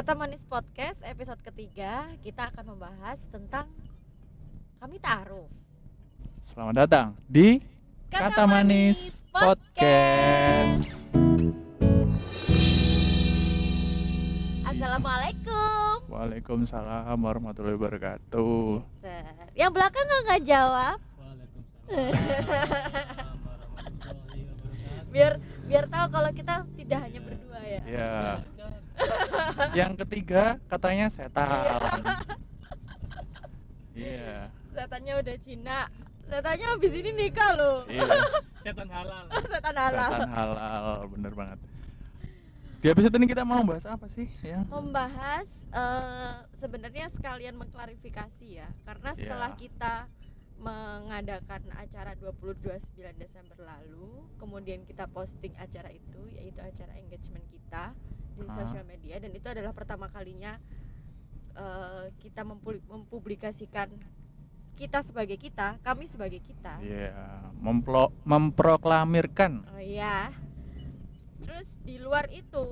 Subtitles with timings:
[0.00, 3.68] Kata Manis Podcast episode ketiga kita akan membahas tentang
[4.80, 5.44] kami taruh.
[6.40, 7.60] Selamat datang di
[8.08, 11.04] Kata, Manis Podcast.
[14.64, 16.08] Assalamualaikum.
[16.08, 18.80] Waalaikumsalam warahmatullahi wabarakatuh.
[19.52, 20.96] Yang belakang nggak nggak jawab.
[25.12, 25.36] biar
[25.68, 27.80] biar tahu kalau kita tidak hanya berdua ya.
[27.84, 28.40] Ya.
[29.76, 32.00] Yang ketiga katanya setan.
[33.94, 34.48] Iya.
[34.72, 35.80] Setannya udah Cina.
[36.24, 37.84] Setannya habis ini nikah loh.
[37.90, 38.06] Iya.
[38.64, 40.10] setan halal Setan halal.
[40.14, 41.58] Setan halal, bener banget.
[42.80, 44.24] Di episode ini kita mau bahas apa sih?
[44.40, 44.64] Ya.
[44.72, 49.58] membahas eh, sebenarnya sekalian mengklarifikasi ya karena setelah Ya.
[49.60, 49.94] kita
[50.56, 57.92] mengadakan acara 22 9 Desember lalu kemudian kita posting acara itu yaitu acara engagement kita
[58.40, 58.56] di Ah.
[58.56, 60.56] sosial media dan itu adalah pertama kalinya
[61.52, 63.90] eh, kita mempu- mempublikasikan
[64.74, 67.12] kita sebagai kita kami sebagai kita Iya,
[67.54, 69.68] memplo- memproklamirkan.
[69.68, 70.32] Oh iya.
[71.38, 72.64] Terus di luar itu,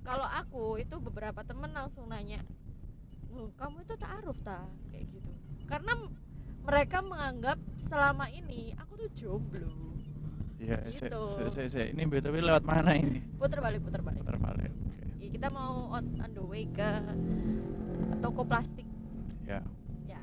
[0.00, 2.42] kalau aku itu beberapa temen langsung nanya,
[3.28, 5.32] "Loh, kamu itu ta'aruf ta?" kayak gitu.
[5.64, 5.94] Karena
[6.60, 9.72] mereka menganggap selama ini aku tuh jomblo.
[10.56, 11.22] Iya, se- Gitu.
[11.32, 13.22] se- se- se- ini BTW lewat mana ini?
[13.34, 14.20] Puter balik, puter balik.
[14.20, 14.70] Putar balik.
[14.72, 15.05] Oke.
[15.16, 16.90] Ya, kita mau on, on the way ke
[18.20, 18.86] toko plastik
[19.46, 19.62] Ya.
[20.10, 20.20] ya.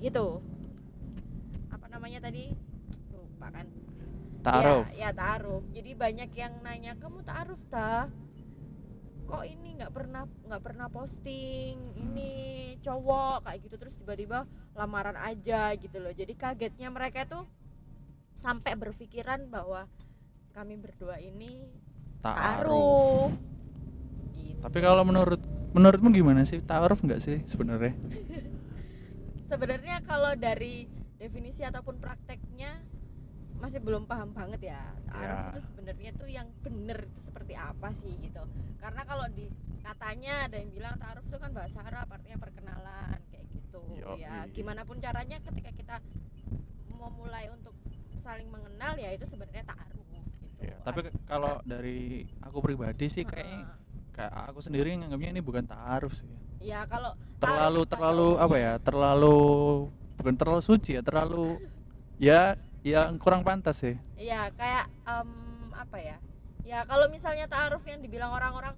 [0.00, 0.40] Gitu.
[1.68, 2.52] Apa namanya tadi?
[3.12, 3.66] Lupa kan.
[4.44, 4.84] Taruh.
[4.92, 5.64] Ya, ya taaruf.
[5.72, 8.08] Jadi banyak yang nanya, "Kamu taaruf ta?"
[9.24, 12.32] Kok ini nggak pernah nggak pernah posting ini
[12.84, 14.44] cowok kayak gitu terus tiba-tiba
[14.76, 16.12] lamaran aja gitu loh.
[16.12, 17.48] Jadi kagetnya mereka tuh
[18.36, 19.88] sampai berpikiran bahwa
[20.52, 21.72] kami berdua ini
[22.20, 23.32] taaruf.
[23.32, 23.53] Gitu.
[24.64, 25.40] Tapi kalau menurut
[25.76, 26.64] menurutmu gimana sih?
[26.64, 27.92] Taaruf nggak sih sebenarnya?
[29.50, 30.88] Sebenarnya kalau dari
[31.20, 32.80] definisi ataupun prakteknya
[33.54, 35.48] masih belum paham banget ya taaruf Ya.
[35.54, 38.44] itu sebenarnya tuh yang bener itu seperti apa sih gitu
[38.76, 39.48] karena kalau di
[39.80, 43.80] katanya ada yang bilang taaruf itu kan bahasa Arab artinya perkenalan kayak gitu
[44.20, 44.52] ya Yoi.
[44.52, 45.96] gimana pun caranya ketika kita
[46.98, 47.72] mau mulai untuk
[48.20, 50.28] saling mengenal ya itu sebenarnya taaruf gitu
[50.60, 53.64] Ya, tapi kalau dari aku pribadi sih Heeh.
[54.14, 56.30] Kayak aku sendiri nganggapnya ini bukan taaruf sih.
[56.62, 58.72] ya kalau Terlalu pada terlalu apa umumnya- ya?
[58.80, 59.36] Terlalu
[60.14, 61.58] bukan terlalu suci ya, terlalu
[62.22, 62.40] ya
[62.80, 63.98] yang kurang pantas sih.
[64.14, 65.30] Iya kayak em,
[65.70, 66.16] apa ya?
[66.62, 68.72] Ya kalau misalnya taaruf yang dibilang orang-orang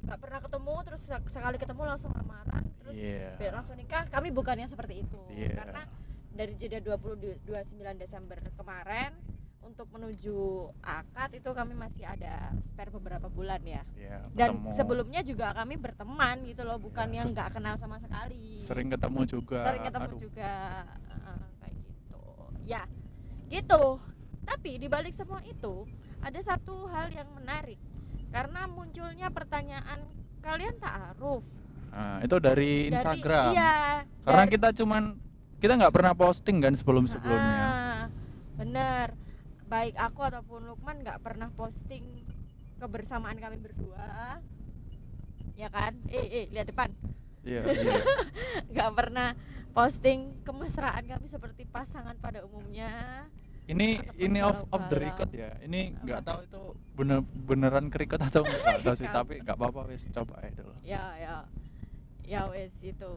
[0.00, 3.36] nggak pernah ketemu terus sek- sekali ketemu langsung lamaran terus Iya.
[3.36, 5.20] biar langsung nikah, kami bukannya seperti itu.
[5.28, 5.52] Iya.
[5.58, 5.82] Karena
[6.30, 7.44] dari jeda 29
[7.94, 9.12] Desember kemarin
[9.68, 10.38] untuk menuju
[10.80, 13.84] akad itu kami masih ada spare beberapa bulan ya.
[13.94, 14.68] Ya, Dan ketemu.
[14.72, 19.20] sebelumnya juga kami berteman gitu loh, bukan Ya, yang nggak kenal sama sekali sering ketemu
[19.24, 19.60] juga.
[19.62, 20.18] sering ketemu Aduh.
[20.18, 20.52] juga
[21.06, 22.22] Heeh, kayak gitu
[22.64, 22.82] ya
[23.46, 23.82] gitu
[24.42, 25.84] tapi dibalik semua itu
[26.18, 27.76] ada satu hal yang menarik
[28.28, 30.04] karena munculnya pertanyaan
[30.38, 31.44] kalian taaruf
[31.88, 33.50] Nah, itu dari Instagram.
[33.50, 35.16] iya Karena dari- kita cuman
[35.56, 37.64] kita nggak pernah posting kan sebelum-sebelumnya.
[37.64, 38.02] Ah,
[38.54, 39.16] bener
[39.68, 42.24] baik aku ataupun Lukman nggak pernah posting
[42.80, 44.40] kebersamaan kami berdua.
[45.54, 45.92] Ya kan?
[46.08, 46.88] Eh eh lihat depan.
[47.44, 47.94] Iya, iya.
[48.72, 49.36] nggak pernah
[49.76, 53.28] posting kemesraan kami seperti pasangan pada umumnya.
[53.68, 55.52] Ini Ataupun ini off off the record ya.
[55.60, 56.62] Ini nggak tahu itu
[56.96, 60.80] bener beneran ke record atau enggak tahu sih, tapi nggak apa-apa wis coba aja dulu.
[60.80, 61.36] ya ya.
[62.24, 63.12] Ya wes itu.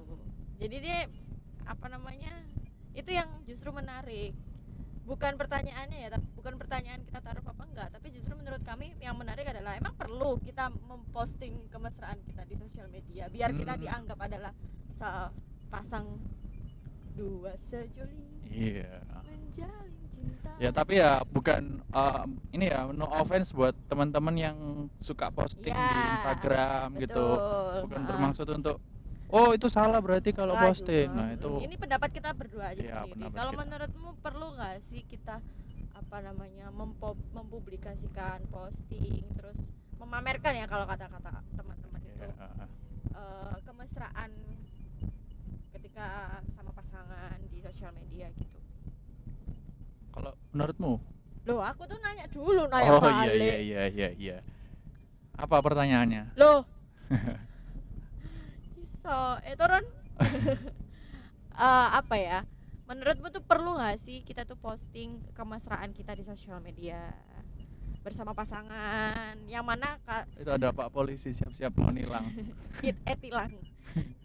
[0.60, 1.08] Jadi dia
[1.64, 2.36] apa namanya
[2.92, 4.36] itu yang justru menarik
[5.02, 9.44] bukan pertanyaannya ya bukan pertanyaan kita taruh apa enggak tapi justru menurut kami yang menarik
[9.44, 13.82] adalah emang perlu kita memposting kemesraan kita di sosial media biar kita Hmm.
[13.82, 14.54] dianggap adalah
[14.92, 16.06] sepasang
[17.12, 19.00] dua sejoli Iya.
[19.24, 24.58] menjalin cinta Ya tapi ya bukan uh, ini ya no offense buat teman-teman yang
[25.00, 27.16] suka posting di Ya, Instagram gitu.
[27.18, 27.82] betul.
[27.84, 28.10] Bukan Ha-ha.
[28.12, 28.78] bermaksud untuk
[29.32, 31.08] oh itu salah berarti kalau Waduh, posting.
[31.10, 33.32] Nah, itu ini pendapat kita berdua aja Iya, sendiri.
[33.32, 35.40] Kalau menurutmu perlu nggak sih kita
[35.96, 39.56] apa namanya mempo- mempublikasikan posting terus
[39.96, 42.34] memamerkan ya kalau kata-kata teman-teman itu ya,
[43.16, 44.32] eh, kemesraan
[45.72, 46.06] ketika
[46.52, 48.60] sama pasangan di sosial media gitu.
[50.12, 51.00] kalau menurutmu?
[51.48, 53.32] Loh, aku tuh nanya dulu nanya oh balik.
[53.32, 54.38] iya iya iya iya iya.
[55.40, 56.36] Apa pertanyaannya?
[56.38, 56.68] Loh.
[59.02, 59.82] Iso, eh turun.
[61.52, 62.42] Eh, apa ya?
[62.90, 67.12] Menurutmu tuh perlu nggak sih kita tuh posting kemesraan kita di sosial media?
[68.02, 72.26] bersama pasangan yang mana ka- itu ada pak polisi siap-siap mau nilang
[72.82, 73.54] eh tilang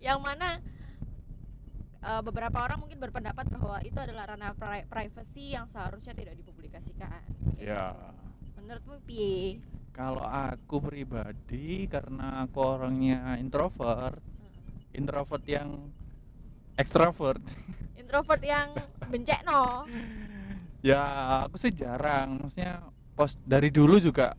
[0.00, 0.64] yang mana
[2.00, 7.20] eh, beberapa orang mungkin berpendapat bahwa itu adalah ranah pri- privacy yang seharusnya tidak dipublikasikan
[7.60, 7.92] ya
[8.56, 9.60] menurutmu piye
[9.92, 14.24] kalau aku pribadi karena aku orangnya introvert
[14.96, 15.92] introvert yang
[16.74, 17.40] ekstrovert
[18.00, 18.72] introvert yang
[19.06, 19.84] bencek no
[20.80, 21.02] ya
[21.42, 22.38] aku sih jarang.
[22.38, 22.78] Maksudnya
[23.18, 24.38] post dari dulu juga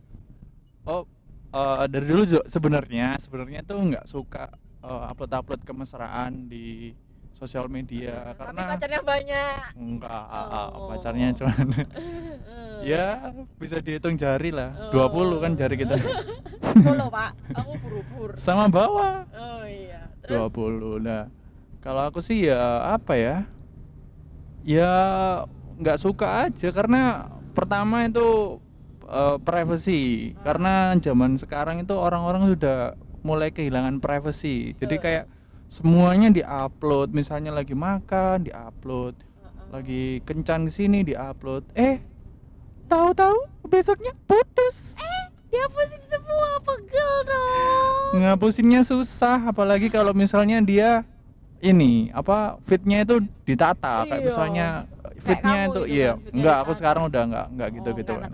[0.87, 1.03] oh
[1.51, 4.47] eh, dari dulu juga sebenarnya sebenarnya tuh nggak suka
[4.81, 6.95] upload upload kemesraan di
[7.35, 9.69] sosial media tapi karena pacarnya banyak.
[9.75, 10.25] Enggak
[10.73, 10.87] Oh.
[10.89, 11.67] pacarnya cuman
[12.95, 14.73] ya bisa dihitung jari lah.
[14.95, 15.99] 20 kan jari kita.
[16.81, 17.31] Polo pak.
[17.53, 18.33] Kamu buru-buru.
[18.39, 19.27] Sama bawah.
[19.35, 19.76] Oh iya
[20.27, 20.51] terus?
[20.51, 21.31] 20 nah
[21.79, 23.47] kalau aku sih ya apa ya?
[24.67, 24.91] Ya
[25.79, 28.59] nggak suka aja karena pertama itu
[29.07, 30.35] eh, privacy.
[30.43, 34.75] Karena zaman sekarang itu orang-orang sudah mulai kehilangan privacy.
[34.75, 35.01] Jadi Eh.
[35.01, 35.25] kayak
[35.71, 37.15] semuanya diupload.
[37.15, 39.15] Misalnya lagi makan diupload.
[39.71, 41.71] Lagi kencan di sini diupload.
[41.71, 42.03] Eh
[42.91, 44.99] tahu-tahu besoknya putus
[45.47, 48.11] dihapusin semua pegel dong.
[48.19, 51.03] Ngapusinnya susah apalagi kalau misalnya dia
[51.59, 54.05] ini apa fitnya itu ditata.
[54.05, 54.27] Kayak Iya.
[54.27, 56.11] misalnya Kayak fitnya itu gitu iya.
[56.13, 58.13] kan, enggak aku sekarang udah enggak enggak gitu Oh, gitu.
[58.15, 58.31] kan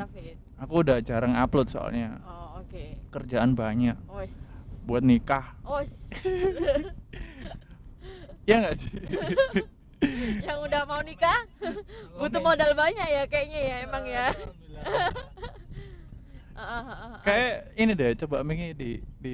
[0.60, 2.20] aku udah jarang upload soalnya.
[2.24, 2.84] Oh oke.
[3.10, 3.96] Kerjaan banyak.
[4.12, 4.36] Wes.
[4.84, 5.56] buat nikah.
[5.64, 6.12] Wes.
[8.50, 8.92] ya enggak sih?
[10.44, 11.48] Yang udah mau nikah
[12.20, 14.28] butuh modal banyak ya kayaknya ya emang ya.
[17.26, 19.34] Kayak ini deh, coba Mingi di di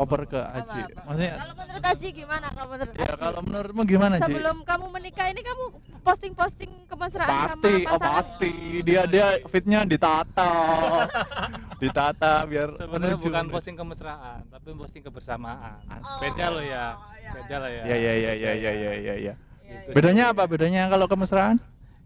[0.00, 0.80] oper ke Aji.
[0.80, 1.00] Apa, apa.
[1.12, 2.46] Maksudnya Kalau menurut Aji gimana?
[2.48, 3.10] Kalau menurut ya, Aji.
[3.10, 5.64] Ya kalau menurutmu gimana, sih Sebelum kamu menikah ini kamu
[6.00, 8.00] posting-posting kemesraan pasti, sama pasangan.
[8.00, 10.52] Oh, pasti, dia dia fitnya ditata.
[11.82, 13.26] ditata biar Sebenarnya menuju.
[13.28, 15.80] bukan posting kemesraan, tapi posting kebersamaan.
[15.84, 16.18] Oh.
[16.20, 16.96] Beda loh ya.
[16.96, 17.30] Oh, ya, ya.
[17.36, 17.82] Beda lah ya.
[17.84, 19.34] Ya ya ya ya ya ya ya ya.
[19.60, 19.90] Gitu.
[19.94, 20.42] Bedanya apa?
[20.48, 21.56] Bedanya kalau kemesraan?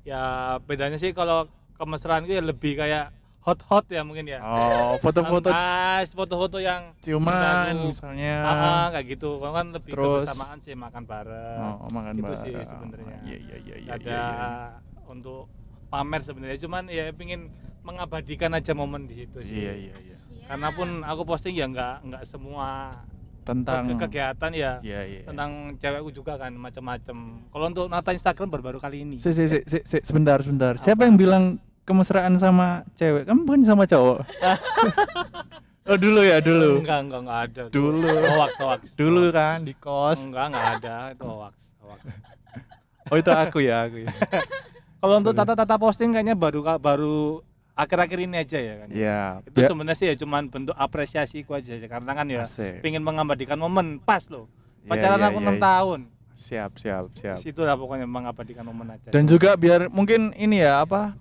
[0.05, 0.23] Ya
[0.67, 3.09] bedanya sih kalau kemesraan itu ya lebih kayak
[3.45, 4.41] hot-hot ya mungkin ya.
[4.41, 7.93] oh foto-foto Nice, foto-foto yang ciuman mengganggu.
[7.93, 9.37] misalnya Ah, ah, kayak gitu.
[9.37, 11.61] Kalau kan lebih Terus- kebersamaan sih makan bareng.
[11.61, 13.17] oh makan gitu bareng sih sebenarnya.
[13.23, 14.51] iya iya iya iya ada iya, iya.
[15.07, 15.53] untuk
[15.87, 16.59] pamer sebenarnya.
[16.59, 19.61] Cuman ya pingin mengabadikan aja momen di situ sih.
[19.61, 22.97] iya iya iya Karena pun aku posting ya nggak nggak semua
[23.43, 24.73] tentang ke- kegiatan ya.
[24.81, 27.17] iya iya tentang cewekku juga kan macam-macam.
[27.45, 29.17] Kalau untuk nata Instagram baru-baru kali ini.
[29.17, 33.63] si, si, si, si, si, sebentar sebentar siapa yang bilang kemesraan sama cewek kamu bukan
[33.63, 34.25] sama cowok
[35.89, 37.63] oh dulu ya dulu Enggak, enggak, enggak ada.
[37.63, 37.73] tuh.
[37.73, 38.09] Dulu.
[38.09, 38.81] Hoax, hoax.
[38.95, 40.97] dulu kan di kos Enggak, enggak ada.
[41.13, 42.01] Itu hoax, hoax.
[43.07, 44.09] oh itu aku ya aku ya
[45.05, 47.45] Kalau untuk tata-tata posting kayaknya baru baru
[47.75, 48.89] akhir-akhir ini aja ya kan.
[48.89, 51.85] ya Itu biar- sebenarnya sih ya cuman bentuk apresiasiku aja sih.
[51.85, 52.81] karena kan ya Asik.
[52.81, 54.49] pengen mengabadikan momen pas loh.
[54.81, 55.61] Iya, Pacaran iya, aku iya, 6 iya.
[55.61, 56.01] tahun.
[56.35, 59.09] siap siap siap Situ lah pokoknya mengabadikan momen aja.
[59.09, 61.13] dan juga biar mungkin ini ya apa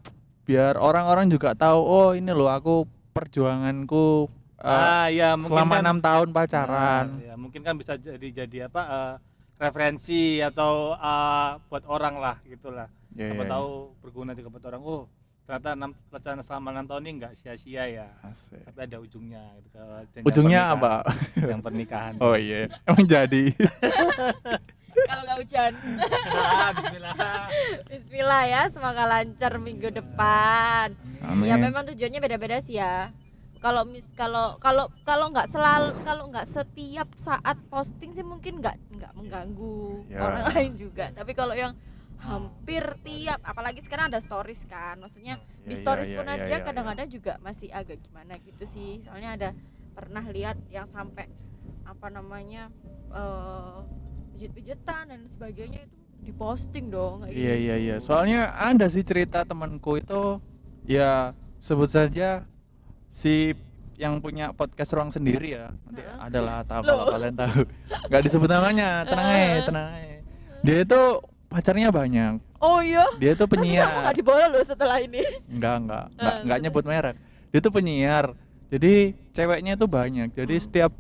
[0.43, 5.81] biar orang-orang juga tahu oh ini loh aku perjuanganku eh, ah ya mungkin selama kan
[5.83, 9.13] enam tahun pacaran Nah, ya mungkin kan bisa jadi jadi apa eh,
[9.55, 12.91] referensi atau eh, buat orang lah gitulah.
[13.13, 13.53] Ya, Siapa ya, ya.
[13.53, 13.69] tahu
[14.01, 14.81] berguna juga buat orang.
[14.81, 15.05] Oh,
[15.45, 18.07] ternyata enam pelajaran selama enam tahun ini nggak sia-sia ya.
[18.25, 18.57] Asik.
[18.65, 19.77] Tapi ada ujungnya gitu.
[20.09, 20.93] jenjang ujungnya apa
[21.37, 22.13] Jenjang pernikahan.
[22.19, 23.43] oh iya emang jadi
[25.03, 25.72] kalau nggak hujan.
[26.29, 27.13] Ah, Bismillah.
[27.86, 30.95] Bismillah ya semoga lancar minggu depan.
[31.22, 31.48] Amin.
[31.48, 33.12] ya memang tujuannya beda-beda sih ya.
[33.57, 38.75] Kalau mis kalau kalau kalau nggak selalu kalau nggak setiap saat posting sih mungkin nggak
[38.91, 40.19] nggak mengganggu Ya.
[40.19, 41.10] orang lain juga.
[41.10, 41.72] Tapi kalau yang
[42.19, 45.00] hampir tiap apalagi sekarang ada stories kan.
[45.00, 48.36] Maksudnya Ya, di ya, stories ya, pun ya, aja ya, kadang-kadang juga masih agak gimana
[48.38, 49.00] gitu sih.
[49.00, 49.50] Soalnya ada
[49.95, 51.31] pernah lihat yang sampai
[51.83, 52.67] apa namanya
[53.12, 53.77] eh
[54.33, 57.63] pijit-pijitan dan sebagainya itu diposting dong kayak Iya gitu.
[57.63, 57.95] iya iya.
[57.97, 60.39] Soalnya ada sih cerita temanku itu
[60.83, 62.47] ya sebut saja
[63.07, 63.53] si
[63.93, 65.69] yang punya podcast ruang sendiri ya.
[65.83, 67.59] Nanti adalah tahu kalau kalian tahu.
[68.07, 70.17] Nggak disebut namanya, tenang aja, tenang aja.
[70.61, 71.01] Dia itu
[71.45, 72.33] pacarnya banyak.
[72.57, 73.91] oh iya Dia itu Nanti kamu penyiar.
[74.01, 77.15] nggak dibawa loh setelah ini Enggak, enggak, enggak, enggak nyebut merek.
[77.51, 78.25] Dia tuh penyiar.
[78.71, 78.93] Jadi
[79.29, 80.29] ceweknya itu banyak.
[80.31, 80.63] Jadi Hmm.
[80.63, 80.91] setiap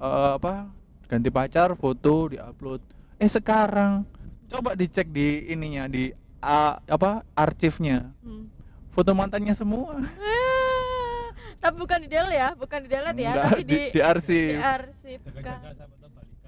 [0.00, 0.72] eh, apa
[1.12, 2.80] ganti pacar foto diupload.
[3.20, 4.08] Eh sekarang
[4.48, 6.08] coba dicek di ininya di
[6.40, 8.08] ah, apa arsipnya.
[8.24, 8.48] Hmm.
[8.88, 10.00] Foto mantannya semua.
[10.00, 11.28] Ah,
[11.62, 14.56] tapi bukan di delete ya bukan di delete ya Enggak, tapi di di, di arsip.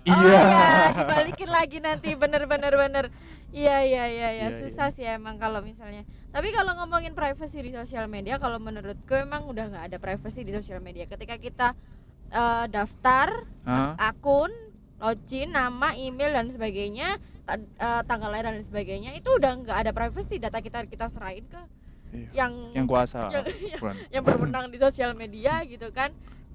[0.04, 0.20] Iya.
[0.20, 0.44] oh ya
[1.08, 3.04] balikin lagi nanti bener-bener bener
[3.56, 7.72] iya iya iya iya Iya, susah sih emang kalau misalnya tapi kalau ngomongin privacy di
[7.72, 11.72] sosial media kalau menurutku emang udah nggak ada privacy di sosial media ketika kita
[12.28, 13.96] eh, daftar Hah?
[13.98, 14.52] akun
[14.96, 19.90] login nama email dan sebagainya ta- eh, tanggal lahir dan sebagainya itu udah nggak ada
[19.90, 21.60] privacy data kita kita serahin ke
[22.10, 22.46] Iya.
[22.46, 23.26] yang yang kuasa
[23.74, 26.14] yang- yang berwenang di sosial media gitu kan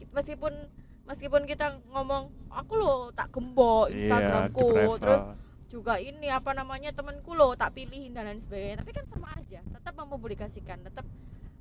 [0.10, 0.56] meskipun
[1.04, 5.00] meskipun kita ngomong aku lo tak gembok Iya, Instagramku private.
[5.00, 5.24] terus
[5.68, 9.60] juga ini apa namanya temanku lo tak pilihin dan lain sebagainya tapi kan sama aja
[9.62, 11.04] tetap mempublikasikan tetap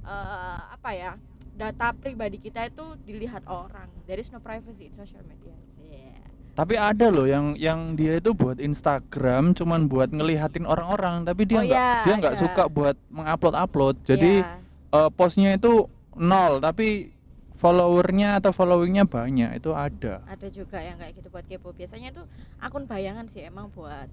[0.00, 1.12] eh, apa ya
[1.59, 6.21] data pribadi kita itu dilihat orang there is no privacy in social media Yeah.
[6.55, 11.49] tapi ada loh yang yang dia itu buat Instagram cuman buat ngelihatin orang-orang tapi Oh
[11.49, 12.41] dia nggak iya, dia nggak ada.
[12.41, 14.59] suka buat mengupload upload jadi Iya.
[14.95, 17.15] eh, postnya itu nol tapi
[17.55, 22.25] followernya atau followingnya banyak itu ada ada juga yang kayak gitu buat kepo biasanya tuh
[22.59, 24.07] akun bayangan sih emang buat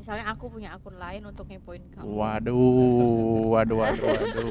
[0.00, 2.08] misalnya aku punya akun lain untuk ngepoin kamu.
[2.08, 4.48] Waduh waduh waduh waduh.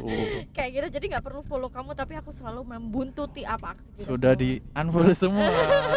[0.54, 4.42] Kayak gitu jadi nggak perlu follow kamu tapi aku selalu membuntuti apa aktivitas sudah kamu.
[4.46, 5.50] di unfollow semua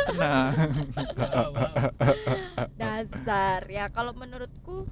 [0.08, 0.52] tenang.
[2.80, 3.68] Dasar.
[3.68, 4.88] Ya kalau menurutku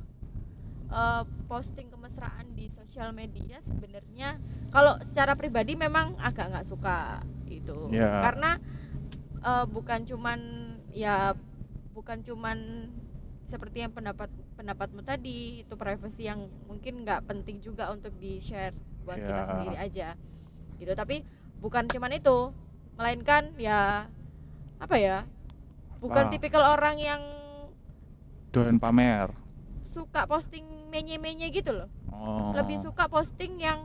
[0.93, 4.37] eh, posting kemesraan di sosial media sebenarnya
[4.69, 7.89] kalau secara pribadi memang agak nggak suka itu.
[7.97, 8.21] Ya.
[8.21, 8.61] karena
[9.41, 10.41] eh, bukan cuman
[10.93, 11.33] ya
[11.97, 12.59] bukan cuman
[13.51, 18.77] seperti yang pendapat pendapatmu tadi itu privacy yang mungkin nggak penting juga untuk di share
[19.09, 19.49] buat kita Ya.
[19.49, 20.09] sendiri aja
[20.77, 21.25] gitu tapi
[21.65, 22.53] bukan cuman itu
[23.01, 24.05] melainkan ya
[24.77, 25.25] apa ya
[26.05, 26.33] bukan Apa?
[26.37, 27.21] tipikal orang yang
[28.53, 29.33] doain pamer
[29.89, 33.81] suka posting menye-menye gitu loh oh lebih suka posting yang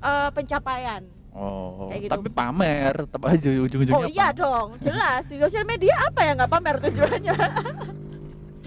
[0.00, 1.04] eh, pencapaian
[1.36, 2.12] oh kayak gitu.
[2.16, 4.40] tapi pamer tetap aja ujung-ujungnya oh iya pamer.
[4.40, 7.36] dong jelas di sosial media apa yang nggak pamer tujuannya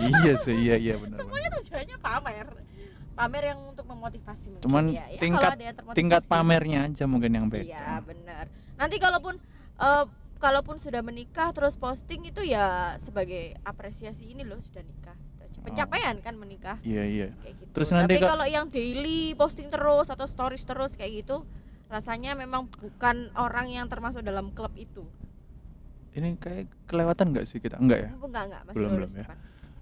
[0.03, 2.47] iya sih iya iya benar semuanya tujuannya pamer
[3.11, 5.05] pamer yang untuk memotivasi mungkin Cuman ya.
[5.07, 5.57] Ya, tingkat-
[5.93, 9.37] tingkat pamernya aja mungkin yang beda iya benar nanti kalaupun
[9.77, 10.05] eh,
[10.35, 15.59] kalaupun sudah menikah terus posting itu ya sebagai apresiasi ini loh sudah nikah Gitu aja.
[15.67, 17.71] pencapaian kan menikah iya iya kayak gitu.
[17.73, 21.43] Terus Tapi nanti ka- kalau yang daily posting terus atau stories terus kayak gitu,
[21.85, 25.03] rasanya memang bukan orang yang termasuk dalam klub itu.
[26.11, 29.23] ini kayak kelewatan nggak sih kita enggak ya Enggak enggak masih Belum, belum ya.
[29.23, 29.37] depan.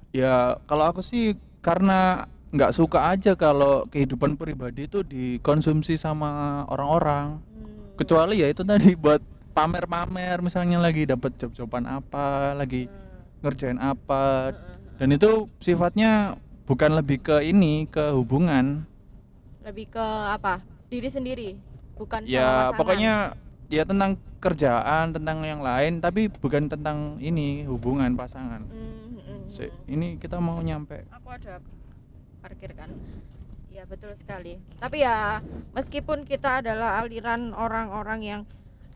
[0.10, 7.38] Ya kalau aku sih karena nggak suka aja kalau kehidupan pribadi itu dikonsumsi sama orang-orang
[7.38, 7.94] Hmm.
[7.94, 9.22] kecuali ya itu tadi buat
[9.54, 13.46] pamer-pamer misalnya lagi dapat job-joban apa lagi Hmm.
[13.46, 14.98] ngerjain apa Hmm.
[14.98, 18.86] dan itu sifatnya bukan lebih ke ini ke hubungan
[19.60, 20.66] Lebih ke apa?
[20.90, 21.50] Diri sendiri,
[21.94, 23.38] bukan ya pokoknya
[23.70, 29.74] ya tentang kerjaan tentang yang lain tapi bukan tentang ini hubungan pasangan Hmm, hmm, hmm,
[29.74, 29.94] hmm.
[29.98, 31.60] ini kita mau nyampe Aku ada
[32.40, 32.90] parkir kan.
[33.70, 34.58] Ya betul sekali.
[34.82, 35.44] Tapi ya
[35.76, 38.42] meskipun kita adalah aliran orang-orang yang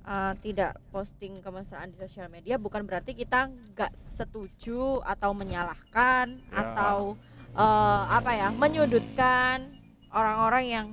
[0.08, 6.58] uh, tidak posting kemesraan di sosial media, bukan berarti kita nggak setuju atau menyalahkan Ya.
[6.58, 7.16] atau
[7.54, 9.72] uh, apa ya menyudutkan
[10.10, 10.88] orang-orang yang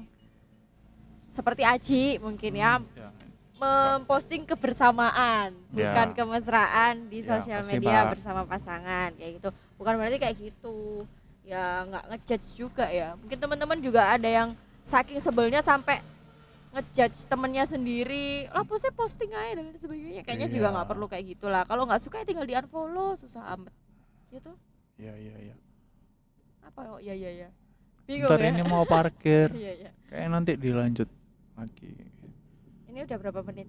[1.31, 3.09] seperti Aji mungkin ya Ya.
[3.61, 5.93] Memposting kebersamaan Ya.
[5.93, 8.17] bukan kemesraan di Ya, sosial pasti, media Pak.
[8.17, 11.05] bersama pasangan kayak gitu bukan berarti kayak gitu
[11.43, 14.49] ya nggak ngejudge juga ya mungkin teman-teman juga ada yang
[14.83, 16.01] saking sebelnya sampai
[16.71, 20.75] ngejudge temennya sendiri lah posnya posting aja dan sebagainya kayaknya juga Iya.
[20.75, 23.75] nggak perlu kayak gitulah kalau nggak suka ya tinggal di unfollow susah amat
[24.31, 24.53] gitu
[24.97, 25.55] Iya iya iya.
[26.63, 27.49] apa oh iya iya iya
[28.05, 29.49] bingung Ntar ya ini mau parkir.
[29.57, 31.09] iya iya Kayak nanti dilanjut
[31.55, 31.93] lagi.
[32.91, 33.69] Ini udah berapa menit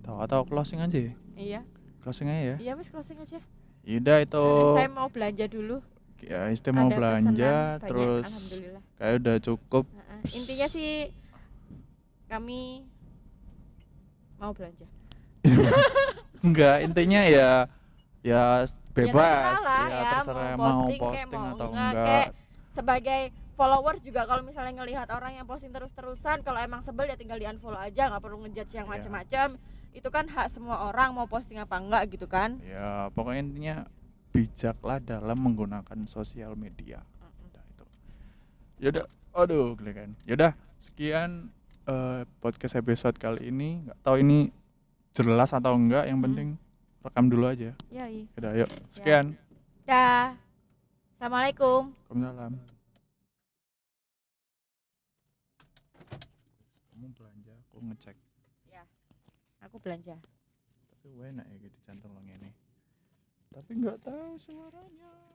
[0.00, 1.12] Tahu atau closing aja ya?
[1.34, 1.60] iya
[2.00, 2.56] Closing aja ya.
[2.58, 3.38] iya wis closing aja
[3.82, 4.44] Yaudah itu
[4.76, 5.80] saya mau belanja dulu
[6.20, 8.26] ya Isti mau Ada belanja pesanan terus
[8.94, 9.84] kayak udah cukup.
[9.88, 10.20] Heeh.
[10.36, 10.90] intinya sih
[12.26, 12.84] kami
[14.36, 14.86] mau belanja
[16.40, 17.50] Enggak, intinya ya
[18.20, 21.88] ya bebas terserah lah ya, ya, terserah mau mau posting posting, kek, mau atau enggak
[21.90, 22.06] enggak.
[22.06, 22.28] kek.
[22.70, 23.20] sebagai
[23.60, 27.44] followers juga kalau misalnya ngelihat orang yang posting terus-terusan kalau emang sebel ya tinggal di
[27.44, 28.92] unfollow aja nggak perlu ngejudge yang Iya.
[28.96, 29.48] macam-macam
[29.90, 33.76] itu kan hak semua orang mau posting apa enggak gitu kan Ya, pokoknya intinya
[34.30, 37.02] bijaklah dalam menggunakan sosial media.
[37.42, 37.84] Udah itu.
[38.78, 40.10] Yaudah, aduh, gila kan.
[40.22, 41.50] Yaudah, sekian
[41.82, 43.82] eh, podcast episode kali ini.
[43.82, 44.54] Nggak tahu ini
[45.10, 46.26] jelas atau enggak, yang Hmm.
[46.26, 46.48] penting
[47.02, 47.74] rekam dulu aja.
[47.90, 48.70] ya iya Udah, yuk.
[48.88, 49.34] Sekian.
[49.82, 50.38] dah
[51.12, 52.52] assalamualaikum Waalaikumsalam.
[56.86, 58.16] Kamu belanja, aku ngecek.
[59.64, 60.20] aku belanja
[60.92, 62.52] Tapi enak ya gitu jantung lo ini.
[63.48, 65.29] Tapi nggak tahu suaranya.